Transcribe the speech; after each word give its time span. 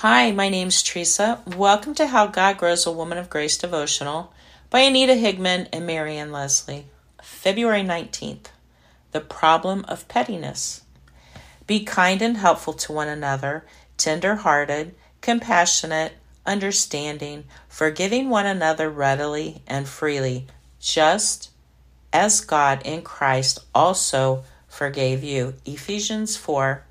Hi, 0.00 0.30
my 0.30 0.48
name's 0.48 0.82
Teresa. 0.82 1.42
Welcome 1.44 1.94
to 1.96 2.06
How 2.06 2.26
God 2.26 2.56
Grows 2.56 2.86
a 2.86 2.90
Woman 2.90 3.18
of 3.18 3.28
Grace 3.28 3.58
devotional 3.58 4.32
by 4.70 4.80
Anita 4.80 5.12
Higman 5.12 5.68
and 5.74 5.86
Marian 5.86 6.32
Leslie. 6.32 6.86
February 7.22 7.82
19th. 7.82 8.46
The 9.12 9.20
Problem 9.20 9.84
of 9.88 10.08
Pettiness. 10.08 10.84
Be 11.66 11.84
kind 11.84 12.22
and 12.22 12.38
helpful 12.38 12.72
to 12.72 12.92
one 12.92 13.08
another, 13.08 13.66
tender 13.98 14.36
hearted, 14.36 14.94
compassionate, 15.20 16.14
understanding, 16.46 17.44
forgiving 17.68 18.30
one 18.30 18.46
another 18.46 18.88
readily 18.88 19.60
and 19.66 19.86
freely, 19.86 20.46
just 20.80 21.50
as 22.10 22.40
God 22.40 22.80
in 22.86 23.02
Christ 23.02 23.58
also 23.74 24.44
forgave 24.66 25.22
you. 25.22 25.56
Ephesians 25.66 26.38
4. 26.38 26.84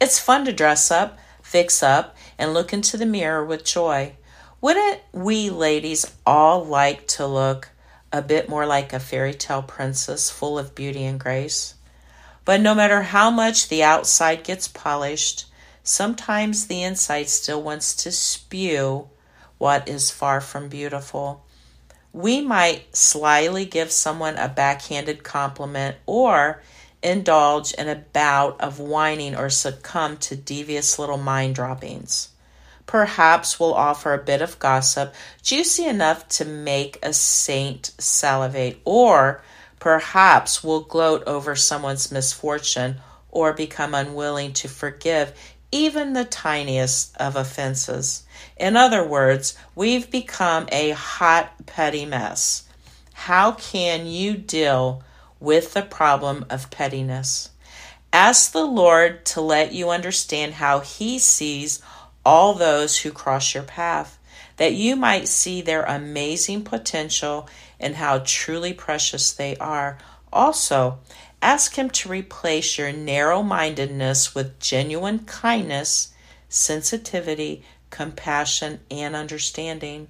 It's 0.00 0.18
fun 0.18 0.44
to 0.46 0.52
dress 0.52 0.90
up 0.90 1.20
fix 1.52 1.82
up, 1.82 2.16
and 2.38 2.54
look 2.54 2.72
into 2.72 2.96
the 2.96 3.04
mirror 3.04 3.44
with 3.44 3.62
joy. 3.62 4.14
Wouldn't 4.62 5.00
we 5.12 5.50
ladies 5.50 6.10
all 6.24 6.64
like 6.64 7.06
to 7.08 7.26
look 7.26 7.68
a 8.10 8.22
bit 8.22 8.48
more 8.48 8.64
like 8.64 8.94
a 8.94 8.98
fairy 8.98 9.34
tale 9.34 9.62
princess 9.62 10.30
full 10.30 10.58
of 10.58 10.74
beauty 10.74 11.04
and 11.04 11.20
grace? 11.20 11.74
But 12.46 12.62
no 12.62 12.74
matter 12.74 13.02
how 13.02 13.30
much 13.30 13.68
the 13.68 13.82
outside 13.82 14.44
gets 14.44 14.66
polished, 14.66 15.44
sometimes 15.84 16.68
the 16.68 16.82
inside 16.82 17.28
still 17.28 17.62
wants 17.62 17.94
to 17.96 18.10
spew 18.12 19.10
what 19.58 19.86
is 19.86 20.10
far 20.10 20.40
from 20.40 20.70
beautiful. 20.70 21.44
We 22.14 22.40
might 22.40 22.96
slyly 22.96 23.66
give 23.66 23.92
someone 23.92 24.36
a 24.36 24.48
backhanded 24.48 25.22
compliment 25.22 25.96
or 26.06 26.62
indulge 27.02 27.72
in 27.74 27.88
a 27.88 28.04
bout 28.12 28.60
of 28.60 28.78
whining 28.78 29.36
or 29.36 29.50
succumb 29.50 30.16
to 30.18 30.36
devious 30.36 30.98
little 30.98 31.18
mind 31.18 31.54
droppings. 31.54 32.28
Perhaps 32.86 33.58
we'll 33.58 33.74
offer 33.74 34.12
a 34.12 34.18
bit 34.18 34.42
of 34.42 34.58
gossip, 34.58 35.14
juicy 35.42 35.86
enough 35.86 36.28
to 36.28 36.44
make 36.44 36.98
a 37.02 37.12
saint 37.12 37.92
salivate, 37.98 38.80
or 38.84 39.42
perhaps 39.78 40.62
we'll 40.62 40.80
gloat 40.80 41.22
over 41.26 41.56
someone's 41.56 42.12
misfortune 42.12 42.96
or 43.30 43.52
become 43.52 43.94
unwilling 43.94 44.52
to 44.52 44.68
forgive 44.68 45.32
even 45.72 46.12
the 46.12 46.24
tiniest 46.24 47.16
of 47.16 47.34
offenses. 47.34 48.24
In 48.58 48.76
other 48.76 49.02
words, 49.02 49.56
we've 49.74 50.10
become 50.10 50.68
a 50.70 50.90
hot, 50.90 51.66
petty 51.66 52.04
mess. 52.04 52.64
How 53.14 53.52
can 53.52 54.06
you 54.06 54.36
deal 54.36 55.02
with 55.42 55.74
the 55.74 55.82
problem 55.82 56.46
of 56.48 56.70
pettiness. 56.70 57.50
Ask 58.12 58.52
the 58.52 58.64
Lord 58.64 59.24
to 59.26 59.40
let 59.40 59.72
you 59.72 59.90
understand 59.90 60.54
how 60.54 60.80
He 60.80 61.18
sees 61.18 61.82
all 62.24 62.54
those 62.54 63.00
who 63.00 63.10
cross 63.10 63.52
your 63.52 63.64
path, 63.64 64.18
that 64.58 64.74
you 64.74 64.94
might 64.94 65.26
see 65.26 65.60
their 65.60 65.82
amazing 65.82 66.62
potential 66.62 67.48
and 67.80 67.96
how 67.96 68.22
truly 68.24 68.72
precious 68.72 69.32
they 69.32 69.56
are. 69.56 69.98
Also, 70.32 71.00
ask 71.40 71.74
Him 71.74 71.90
to 71.90 72.08
replace 72.08 72.78
your 72.78 72.92
narrow 72.92 73.42
mindedness 73.42 74.36
with 74.36 74.60
genuine 74.60 75.20
kindness, 75.20 76.12
sensitivity, 76.48 77.64
compassion, 77.90 78.78
and 78.90 79.16
understanding. 79.16 80.06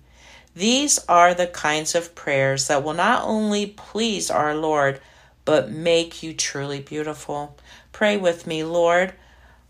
These 0.55 0.99
are 1.09 1.33
the 1.33 1.47
kinds 1.47 1.95
of 1.95 2.15
prayers 2.15 2.69
that 2.69 2.85
will 2.85 2.93
not 2.93 3.23
only 3.25 3.67
please 3.67 4.31
our 4.31 4.55
Lord, 4.55 5.01
but 5.45 5.71
make 5.71 6.23
you 6.23 6.35
truly 6.35 6.81
beautiful. 6.81 7.57
Pray 7.93 8.17
with 8.17 8.47
me, 8.47 8.65
Lord. 8.65 9.13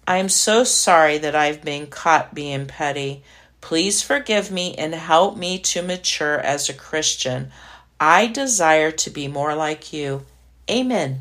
I 0.06 0.18
am 0.18 0.28
so 0.28 0.64
sorry 0.64 1.18
that 1.18 1.36
I've 1.36 1.62
been 1.62 1.86
caught 1.86 2.34
being 2.34 2.66
petty. 2.66 3.22
Please 3.60 4.02
forgive 4.02 4.50
me 4.50 4.74
and 4.74 4.94
help 4.94 5.36
me 5.36 5.58
to 5.58 5.82
mature 5.82 6.38
as 6.40 6.68
a 6.68 6.74
Christian. 6.74 7.52
I 8.00 8.26
desire 8.26 8.90
to 8.90 9.10
be 9.10 9.28
more 9.28 9.54
like 9.54 9.92
you. 9.92 10.26
Amen. 10.68 11.20